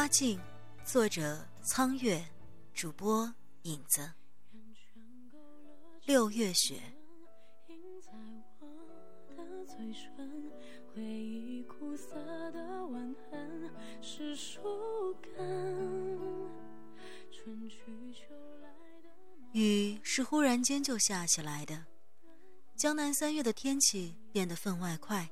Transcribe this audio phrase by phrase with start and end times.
[0.00, 0.40] 花镜，
[0.82, 2.24] 作者苍月，
[2.72, 3.30] 主播
[3.64, 4.10] 影子。
[6.06, 6.80] 六月雪。
[19.52, 21.84] 雨是忽然间就下起来的，
[22.74, 25.28] 江南三月的天气变得分外快。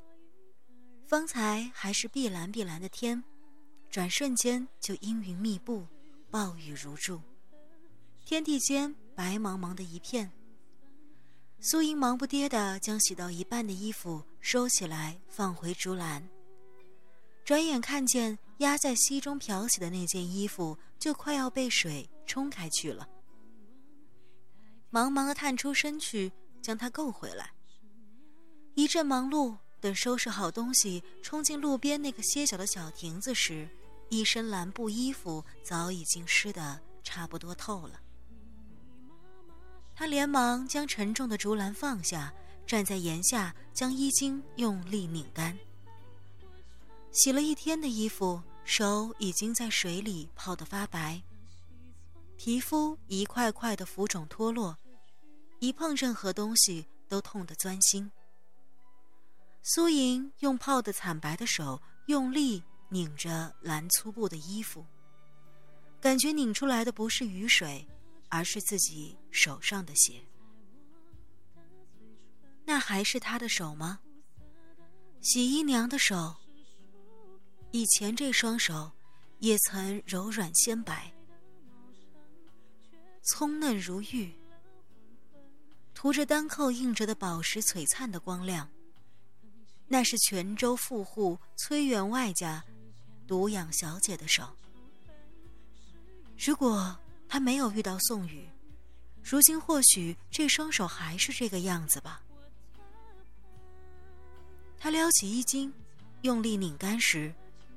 [1.06, 3.24] 方才还是碧蓝碧蓝的天，
[3.90, 5.86] 转瞬间就阴云密布，
[6.30, 7.20] 暴雨如注，
[8.24, 10.30] 天地间白茫茫的一片。
[11.60, 16.28] 苏莹忙不迭地将洗到一半的衣服收起来，放回竹篮。
[17.44, 23.08] 转眼看见压在溪中漂洗的那件衣服，就快要被水冲开去了。
[24.90, 27.52] 忙忙的探出身去，将它够回来。
[28.74, 29.56] 一阵忙碌。
[29.80, 33.68] 等收拾好东西，冲进路边那个歇脚的小亭子时，
[34.08, 38.00] 一身蓝布衣服早已经湿得差不多透了。
[39.94, 42.32] 他连忙将沉重的竹篮放下，
[42.66, 45.58] 站在檐下，将衣襟用力拧干。
[47.10, 51.20] 洗了一天的衣服，手已经在水里泡得发白，
[52.36, 54.76] 皮肤一块块的浮肿脱落，
[55.58, 58.10] 一碰任何东西都痛得钻心。
[59.62, 64.84] 苏莹用泡得惨白的手用力拧着蓝粗布的衣服，
[66.00, 67.86] 感觉拧出来的不是雨水，
[68.28, 70.22] 而是自己手上的血。
[72.64, 74.00] 那还是他的手吗？
[75.20, 76.34] 洗衣娘的手。
[77.70, 78.90] 以前这双手
[79.40, 81.12] 也曾柔软纤白，
[83.22, 84.32] 葱嫩如玉，
[85.92, 88.70] 涂着单扣印着的宝石璀璨的光亮。
[89.86, 92.64] 那是泉州富户崔员外家
[93.28, 94.42] 独养小姐的手。
[96.36, 98.48] 如果他没有遇到宋雨，
[99.22, 102.20] 如今或许这双手还是这个样子吧。
[104.78, 105.72] 他撩起衣襟，
[106.22, 107.32] 用力拧干时，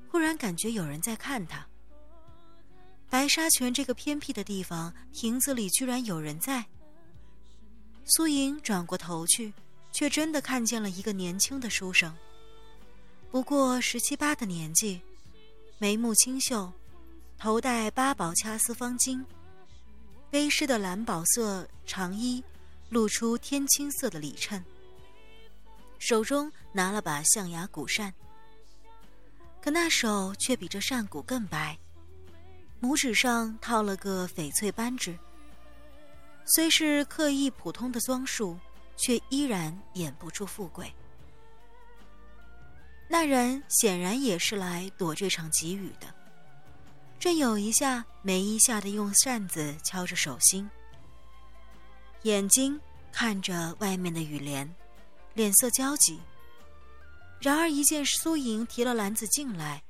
[0.09, 1.67] 忽然感觉有人在看他。
[3.09, 6.65] 白沙泉这个偏僻的地方，亭子里居然有人在。
[8.05, 9.53] 苏莹转过头去。
[9.93, 12.15] 却真的看见了一个年轻的书生，
[13.29, 15.01] 不过十七八的年纪，
[15.81, 16.71] 眉目清秀，
[17.39, 19.25] 头戴八宝掐丝方巾，
[20.29, 22.43] 背湿的蓝宝色长衣
[22.89, 24.63] 露出天青色的里衬，
[25.97, 28.13] 手中拿了把象牙古扇，
[29.59, 31.75] 可那手却比这扇骨更白，
[32.79, 35.17] 拇指上套了个翡翠扳指，
[36.45, 38.55] 虽是刻意普通的装束。
[38.97, 40.93] 却依然掩不住富贵。
[43.11, 46.07] 那人显然也是来躲这场急雨的，
[47.19, 50.67] 正有一下没一下的用扇子敲着手心，
[52.21, 52.79] 眼睛
[53.11, 54.73] 看着外面的雨帘，
[55.33, 56.21] 脸色焦急。
[57.41, 59.83] 然而一见苏莹提了篮子进来，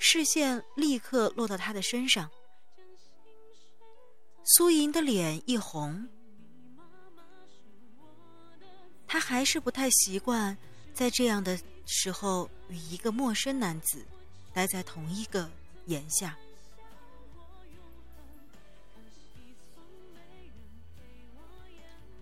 [0.00, 2.28] 视线立刻落到他的身上，
[4.42, 6.08] 苏莹的脸一红。
[9.06, 10.58] 他还是不太习惯
[10.92, 11.56] 在这样的
[11.86, 14.04] 时候与一个陌生男子
[14.52, 15.50] 待在同一个
[15.86, 16.36] 檐下。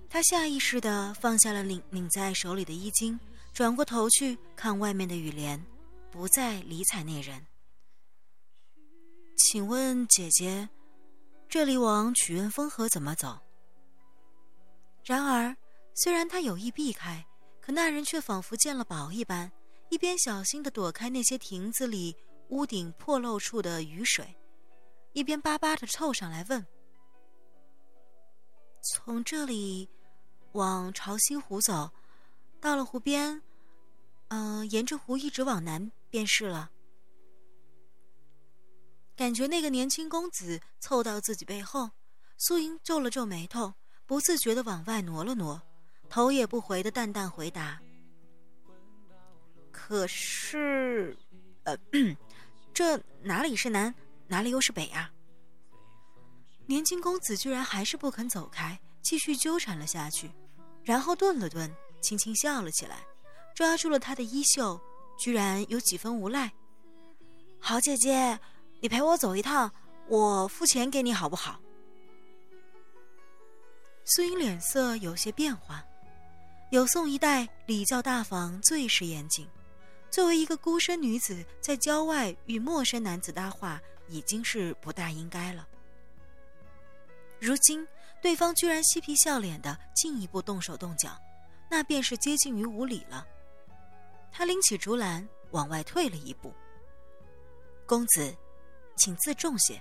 [0.08, 3.18] 他下意识的放下了拧拧在手里的衣襟，
[3.52, 5.64] 转过头去看外面的雨帘，
[6.10, 7.46] 不再理睬那人。
[9.36, 10.68] 请问姐姐，
[11.48, 13.38] 这里往曲院风河怎么走？
[15.04, 15.56] 然而。
[15.94, 17.22] 虽然他有意避开，
[17.62, 19.50] 可那人却仿佛见了宝一般，
[19.88, 22.14] 一边小心的躲开那些亭子里
[22.48, 24.34] 屋顶破漏处的雨水，
[25.12, 26.66] 一边巴巴的凑上来问
[28.92, 29.88] ：“从这里
[30.52, 31.92] 往潮汐湖走，
[32.60, 33.40] 到了湖边，
[34.28, 36.68] 嗯，沿着湖一直往南便是了。”
[39.14, 41.88] 感觉那个年轻公子凑到自己背后，
[42.38, 43.72] 苏莹皱了皱眉头，
[44.04, 45.62] 不自觉的往外挪了挪。
[46.12, 47.80] 头也不回的淡淡回答
[49.72, 51.16] ：“可是，
[51.64, 51.74] 呃，
[52.74, 53.94] 这哪里是南，
[54.26, 55.10] 哪里又是北啊？”
[56.68, 60.30] 年轻公子居然还是不肯走开，继续纠缠了下去，
[60.84, 62.98] 然后顿了顿，轻轻笑了起来，
[63.54, 64.78] 抓住了他的衣袖，
[65.16, 66.52] 居然有几分无赖。
[67.58, 68.38] “好姐姐，
[68.82, 69.72] 你陪我走一趟，
[70.08, 71.58] 我付钱给你好不好？”
[74.04, 75.82] 苏英脸色有些变化。
[76.72, 79.46] 有宋一代礼教大方，最是严谨，
[80.10, 83.78] 作为一个孤身女子，在郊外与陌生男子搭话，
[84.08, 85.68] 已经是不大应该了。
[87.38, 87.86] 如今
[88.22, 91.14] 对方居然嬉皮笑脸的进一步动手动脚，
[91.70, 93.26] 那便是接近于无礼了。
[94.30, 96.54] 他拎起竹篮往外退了一步。
[97.84, 98.34] 公子，
[98.96, 99.78] 请自重些。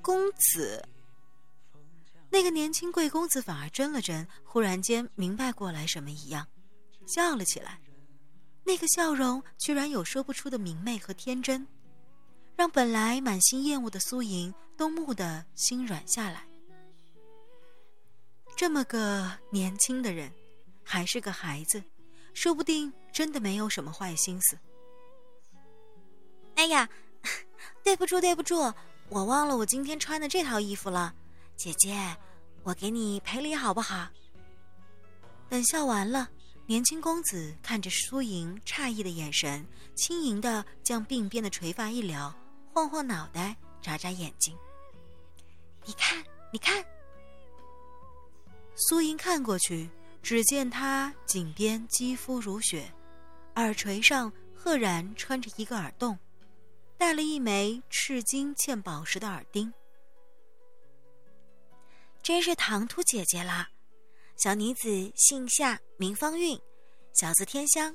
[0.00, 0.82] 公子，
[2.34, 6.44] 那个年轻贵公子反而怔了怔，忽然间明白过来什么一样，
[7.06, 7.78] 笑了起来。
[8.64, 11.64] 那个笑容居然有说不出的明媚和天真，
[12.56, 16.44] 让本来满心厌恶的苏莹都蓦地心软下来。
[18.56, 20.28] 这么个年轻的人，
[20.82, 21.80] 还是个孩子，
[22.32, 24.58] 说不定真的没有什么坏心思。
[26.56, 26.88] 哎呀，
[27.84, 28.74] 对不住，对不住，
[29.08, 31.14] 我忘了我今天穿的这套衣服了，
[31.56, 32.16] 姐姐，
[32.62, 34.08] 我给你赔礼好不好？
[35.48, 36.28] 等笑完了。
[36.66, 42.34] 年轻公子看着苏莹诧异的眼神，轻盈的将鬓边的垂发一撩，
[42.72, 44.56] 晃晃脑袋，眨眨眼睛。
[45.84, 46.82] 你看，你看。
[48.74, 49.90] 苏莹看过去，
[50.22, 52.90] 只见他颈边肌肤如雪，
[53.56, 56.18] 耳垂上赫然穿着一个耳洞，
[56.96, 59.70] 戴了一枚赤金嵌宝石的耳钉。
[62.24, 63.68] 真是唐突姐姐啦！
[64.38, 66.58] 小女子姓夏，名芳韵，
[67.12, 67.94] 小字天香，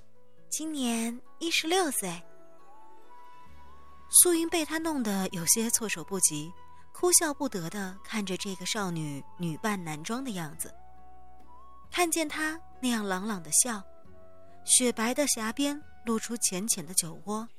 [0.52, 2.22] 今年一十六岁。
[4.22, 6.54] 素云被他弄得有些措手不及，
[6.94, 10.72] 哭笑不得的看着这个少女女扮男装的样子。
[11.90, 13.84] 看见她那样朗朗的笑，
[14.64, 17.50] 雪白的颊边露出浅浅的酒窝，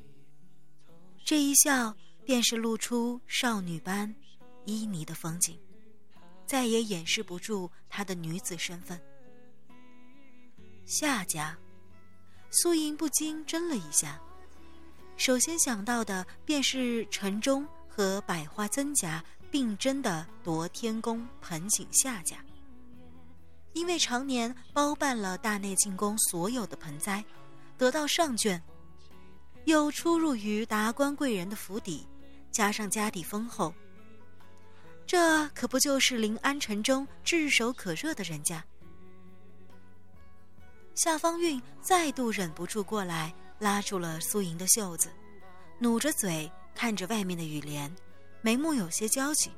[1.27, 1.93] 这一笑
[2.25, 4.15] 便是露出少女般
[4.67, 5.61] 旖旎的风景。
[6.51, 9.01] 再也掩饰不住她的女子身份。
[10.85, 11.57] 夏家，
[12.51, 14.21] 苏莹不禁怔了一下，
[15.17, 22.45] 首先想到的便是城中和百花曾家并争的夺天宫盆景夏家。
[23.73, 27.25] 因为常年包办了大内进宫所有的盆栽，
[27.79, 28.61] 得到上卷，
[29.67, 32.05] 又出入于达官贵人的府邸，
[32.51, 33.73] 加上家底丰厚。
[35.11, 38.65] 这可不就是临安城中炙手可热的人家？
[40.95, 45.11] 夏方韵再度忍不住过来，拉住了苏莹的袖子，
[45.81, 47.93] 努着嘴看着外面的雨帘，
[48.41, 49.51] 眉目有些焦急。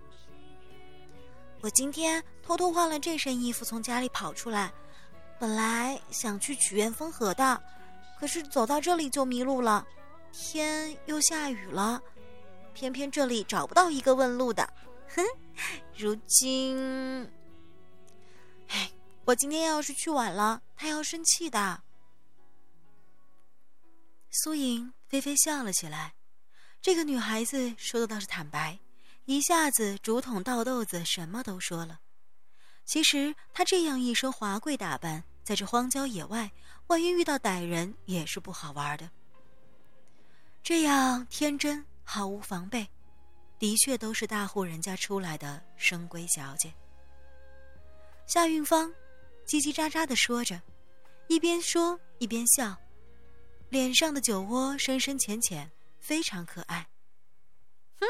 [1.60, 4.72] 我今天偷偷换了这身衣服从家里跑出来，
[5.38, 7.62] 本来想去曲院风荷的，
[8.18, 9.86] 可是走到这里就迷路了，
[10.32, 12.02] 天又下雨了，
[12.72, 14.66] 偏偏这里找不到一个问路的。
[15.14, 15.24] 哼，
[15.96, 17.30] 如今，
[18.68, 18.90] 哎，
[19.24, 21.82] 我今天要是去晚了，他要生气的。
[24.30, 26.14] 苏莹菲菲笑了起来，
[26.80, 28.78] 这个女孩子说的倒是坦白，
[29.26, 32.00] 一下子竹筒倒豆子，什么都说了。
[32.84, 36.50] 其实她这样一身华贵打扮，在这荒郊野外，
[36.86, 39.10] 万一遇到歹人，也是不好玩的。
[40.62, 42.88] 这样天真，毫无防备。
[43.62, 46.74] 的确都是大户人家出来的深闺小姐。
[48.26, 48.92] 夏运芳
[49.46, 50.60] 叽叽喳喳的说着，
[51.28, 52.76] 一边说一边笑，
[53.68, 55.70] 脸上的酒窝深深浅浅，
[56.00, 56.88] 非常可爱。
[58.00, 58.06] 哼，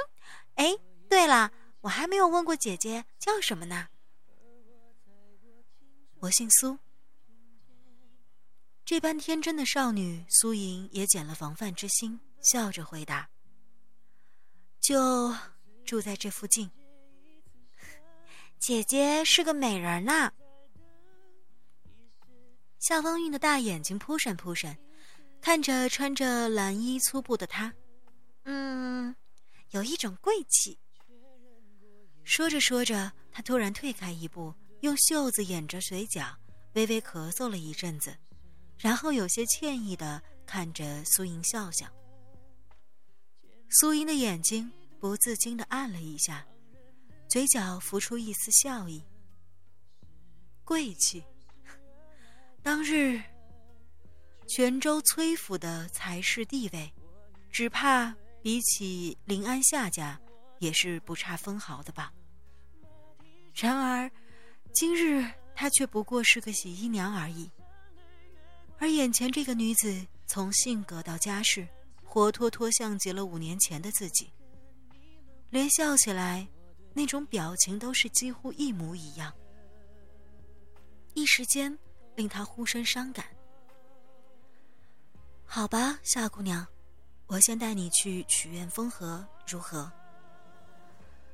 [0.54, 0.74] 哎，
[1.10, 3.88] 对了，我还没有问过姐姐叫什么呢。
[6.20, 6.78] 我姓苏。
[8.86, 13.28] 这般天真的少女，苏莹也减了防范之心，笑着回答。
[14.82, 15.32] 就
[15.84, 16.68] 住在这附近。
[18.58, 20.30] 姐姐是个美人呐。
[22.80, 24.76] 夏方韵的大眼睛扑闪扑闪，
[25.40, 27.72] 看着穿着蓝衣粗布的她，
[28.42, 29.14] 嗯，
[29.70, 30.76] 有一种贵气。
[32.24, 36.36] 说着说着，她突然退开一步，用袖子掩着嘴角，
[36.74, 38.16] 微微咳嗽了一阵子，
[38.78, 41.86] 然后有些歉意的看着苏莹笑笑。
[43.80, 46.46] 苏莹的眼睛不自禁的暗了一下，
[47.26, 49.02] 嘴角浮出一丝笑意。
[50.62, 51.24] 贵气，
[52.62, 53.18] 当日
[54.46, 56.92] 泉州崔府的财势地位，
[57.50, 60.20] 只怕比起临安夏家，
[60.58, 62.12] 也是不差分毫的吧。
[63.54, 64.10] 然而，
[64.74, 67.50] 今日她却不过是个洗衣娘而已，
[68.78, 71.66] 而眼前这个女子，从性格到家世。
[72.12, 74.30] 活脱脱像极了五年前的自己，
[75.48, 76.46] 连笑起来
[76.92, 79.32] 那种表情都是几乎一模一样，
[81.14, 81.74] 一时间
[82.14, 83.24] 令他忽生伤感。
[85.46, 86.66] 好吧，夏姑娘，
[87.28, 89.90] 我先带你去曲苑风荷，如何？”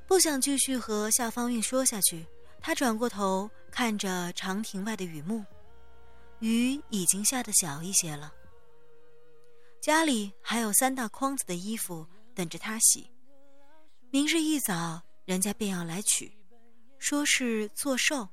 [0.06, 2.24] 不想继续和夏方韵说下去，
[2.60, 5.44] 他转过头看着长亭外的雨幕，
[6.38, 8.32] 雨已经下得小一些了。
[9.80, 13.10] 家里还有三大筐子的衣服等着他洗，
[14.10, 16.36] 明日一早人家便要来取，
[16.98, 18.28] 说是做寿，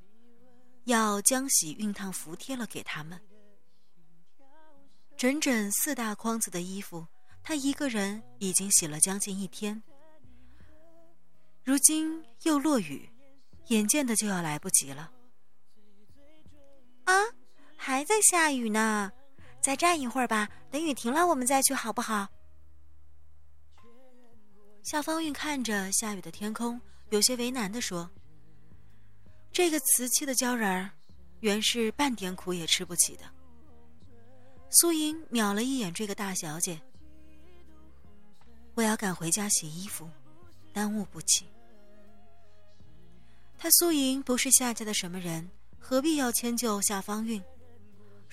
[0.86, 3.22] 要将洗熨烫服帖了给他们。
[5.16, 7.08] 整整四大筐子的衣服，
[7.42, 9.82] 他一个人已经洗了将近一天。
[11.64, 13.10] 如今又落雨，
[13.68, 15.12] 眼见的就要来不及了。
[17.06, 17.14] 啊，
[17.78, 19.12] 还在下雨呢。
[19.66, 22.28] 再站一会儿吧，等雨停了我们再去，好不好？
[24.84, 26.80] 夏方韵看着下雨的天空，
[27.10, 28.08] 有些为难的说
[29.52, 30.92] ：“这个瓷器的鲛人儿，
[31.40, 33.24] 原是半点苦也吃不起的。”
[34.70, 36.80] 苏莹瞄了一眼这个大小姐，
[38.76, 40.08] 我要赶回家洗衣服，
[40.74, 41.48] 耽误不起。
[43.58, 47.44] 她苏莹不是夏家的什么人，何必要迁就夏方韵？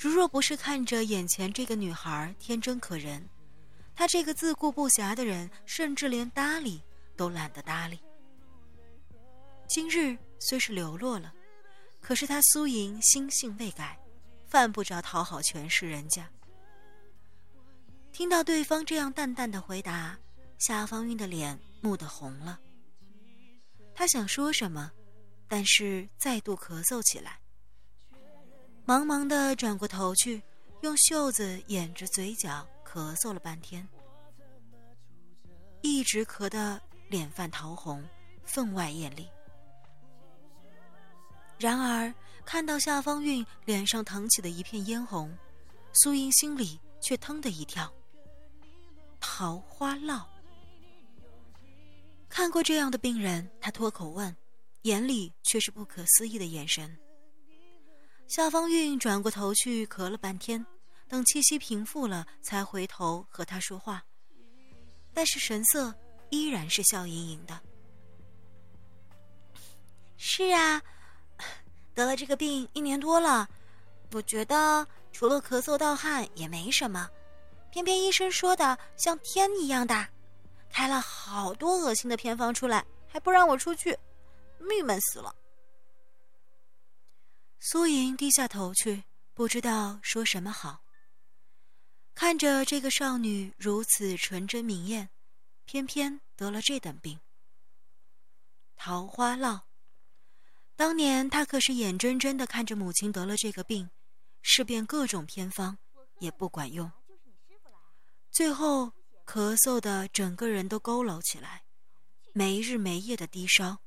[0.02, 3.24] 如若不是看着眼前这个女孩天真可人，
[3.94, 6.82] 他这个自顾不暇的人，甚至连搭理
[7.16, 8.00] 都懒得搭理。
[9.68, 11.32] 今日虽是流落了，
[12.00, 13.96] 可是他苏莹心性未改，
[14.48, 16.28] 犯不着讨好权势人家。
[18.10, 20.18] 听到对方这样淡淡的回答，
[20.58, 22.58] 夏方韵的脸蓦地红了。
[23.94, 24.90] 他想说什么，
[25.46, 27.38] 但是再度咳嗽起来。
[28.84, 30.42] 忙忙的转过头去，
[30.80, 33.88] 用袖子掩着嘴角，咳嗽了半天，
[35.82, 38.04] 一直咳得脸泛桃红，
[38.44, 39.28] 分外艳丽。
[41.58, 42.12] 然而
[42.44, 45.32] 看到夏方韵脸上腾起的一片嫣红，
[45.92, 47.90] 苏英心里却腾的一跳。
[49.20, 50.24] 桃花烙。
[52.28, 54.36] 看过这样的病人，他脱口问，
[54.82, 56.98] 眼里却是不可思议的眼神。
[58.34, 60.64] 夏方韵转过头去，咳了半天，
[61.06, 64.02] 等气息平复了，才回头和他说话，
[65.12, 65.94] 但是神色
[66.30, 67.60] 依然是笑盈盈的。
[70.16, 70.80] 是啊，
[71.92, 73.46] 得了这个病一年多了，
[74.12, 77.06] 我觉得除了咳嗽盗汗也没什么，
[77.70, 80.08] 偏偏医生说的像天一样大，
[80.70, 83.94] 开了好多恶心的偏方出来，还不让我出去，
[84.70, 85.34] 郁闷死了。
[87.64, 89.04] 苏莹低下头去，
[89.34, 90.82] 不知道说什么好。
[92.12, 95.10] 看着这个少女如此纯真明艳，
[95.64, 97.20] 偏偏得了这等病。
[98.74, 99.60] 桃花烙，
[100.74, 103.88] 当年她可是眼睁睁的看着母亲得了这个病，
[104.42, 105.78] 试遍各种偏方
[106.18, 106.90] 也不管用，
[108.32, 108.92] 最后
[109.24, 111.62] 咳嗽的整个人都佝偻起来，
[112.32, 113.78] 没日没夜的低烧，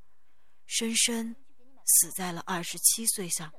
[0.65, 1.35] 深深
[1.83, 3.51] 死在了二十七岁上。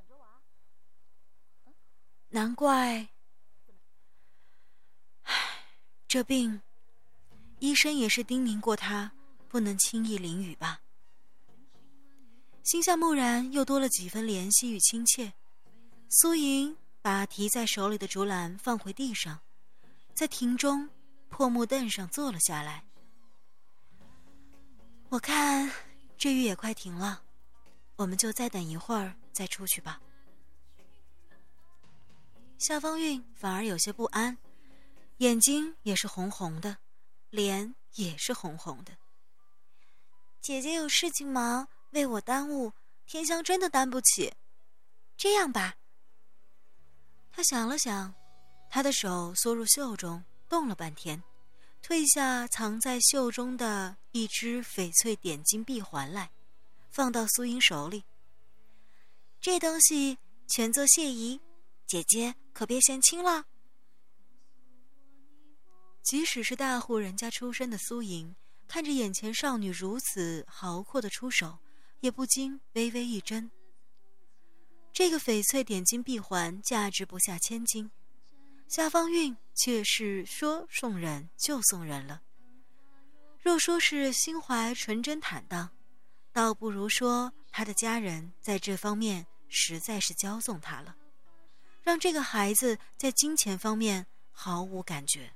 [2.29, 3.07] 难怪，
[5.23, 5.33] 唉，
[6.07, 6.61] 这病，
[7.59, 9.11] 医生也是叮咛过他
[9.47, 10.81] 不能轻易淋雨吧。
[12.63, 15.31] 心下蓦然又多了几分怜惜与亲切。
[16.09, 19.39] 苏莹把提在手里的竹篮放回地上，
[20.13, 20.89] 在亭中
[21.29, 22.83] 破木凳上坐了下来。
[25.09, 25.71] 我看
[26.17, 27.21] 这雨也快停了，
[27.95, 30.01] 我们就再等一会儿再出去吧。
[32.57, 34.37] 夏方韵反而有些不安，
[35.17, 36.77] 眼睛也是红红的，
[37.29, 38.97] 脸也是红红的。
[40.41, 42.73] 姐姐有事情忙，为我耽误，
[43.05, 44.33] 天香真的担不起。
[45.15, 45.75] 这样吧，
[47.31, 48.13] 他想了想，
[48.69, 51.21] 他的手缩入袖中，动了半天，
[51.83, 56.31] 褪下藏在袖中的一只翡翠点金臂环来，
[56.89, 58.03] 放到苏英手里。
[59.39, 61.39] 这东西全做谢仪，
[61.87, 62.35] 姐姐。
[62.53, 63.45] 可别嫌轻了。
[66.01, 68.35] 即使是大户人家出身的苏莹，
[68.67, 71.59] 看着眼前少女如此豪阔的出手，
[71.99, 73.51] 也不禁微微一怔。
[74.91, 77.91] 这个翡翠点金闭环价值不下千金，
[78.67, 82.23] 夏方韵却是说送人就送人了。
[83.39, 85.69] 若说是心怀纯真坦荡，
[86.33, 90.95] 倒不如说他的家人在这方面实在是骄纵他了。
[91.87, 95.33] 让这个孩子在金钱方面毫无感觉。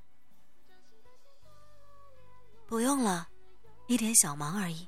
[2.68, 3.30] 不用了，
[3.88, 4.86] 一点小忙而已。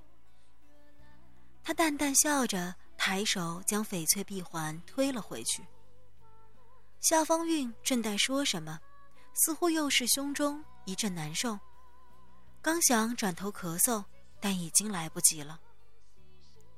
[1.64, 5.66] 他淡淡笑着，抬手将翡翠闭环推了回去。
[7.00, 8.78] 夏方韵正待说什么，
[9.34, 11.58] 似乎又是胸中一阵难受，
[12.62, 14.04] 刚想转头咳嗽，
[14.42, 15.62] 但已经来不及了。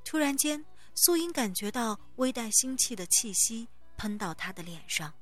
[0.04, 0.64] 突然间，
[0.94, 3.66] 素英感觉到微带腥气的气息
[3.96, 5.12] 喷到她的脸上。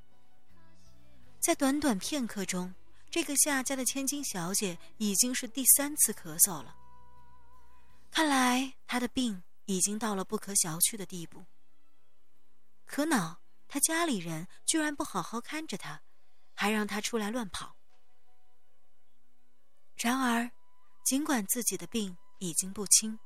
[1.39, 2.73] 在短短片刻中，
[3.09, 6.75] 这个夏家的千金小姐已经是第三次咳嗽了。
[8.11, 11.45] 看来她的病已经到了不可小觑的地步。
[12.85, 16.01] 可恼她家里人居然不好好看着她，
[16.53, 17.75] 还让她出来乱跑。
[19.97, 20.51] 然而，
[21.05, 23.17] 尽管自己的病已经不轻。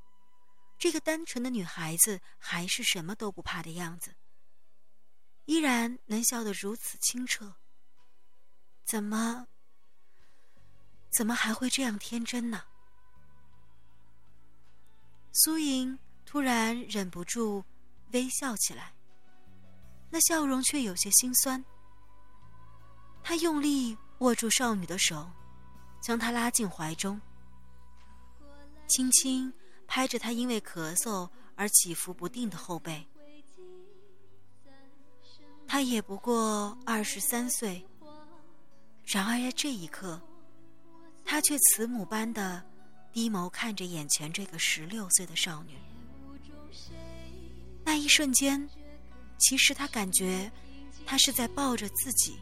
[0.77, 4.15] 这个单纯的女孩子还是什么都不怕的样子，
[5.49, 7.55] 依然能笑得如此清澈。
[8.85, 9.47] 怎么，
[11.09, 12.65] 怎么还会这样天真呢？
[15.31, 17.65] 苏莹突然忍不住
[18.11, 18.93] 微笑起来，
[20.11, 21.65] 那笑容却有些心酸。
[23.23, 25.31] 她用力握住少女的手，
[25.99, 27.19] 将她拉进怀中，
[28.87, 29.51] 轻轻。
[29.87, 33.07] 拍着她因为咳嗽而起伏不定的后背，
[35.71, 37.85] 他也不过二十三岁，
[39.05, 40.19] 然而在这一刻，
[41.23, 42.65] 他却慈母般的
[43.13, 45.77] 低眸看着眼前这个十六岁的少女。
[47.85, 48.67] 那一瞬间，
[49.37, 50.51] 其实他感觉
[51.05, 52.39] 他是在抱着自己，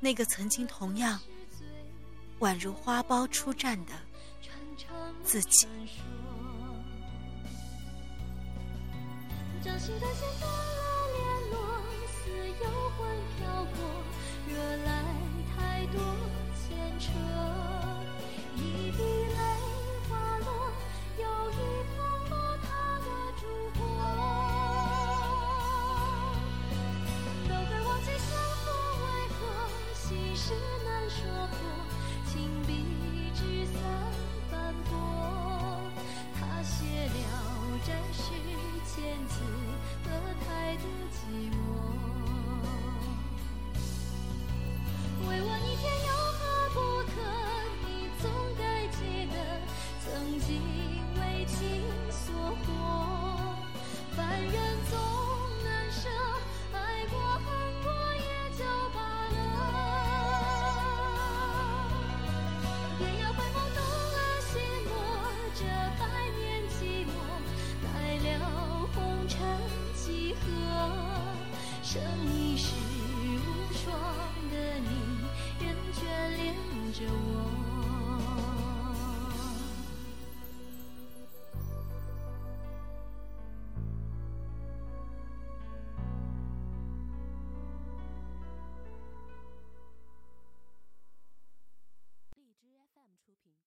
[0.00, 1.20] 那个曾经同样
[2.40, 3.92] 宛如花苞初绽的。
[5.24, 5.66] 自己。
[9.62, 10.06] 掌心的
[15.92, 16.00] 多
[16.54, 17.65] 牵扯。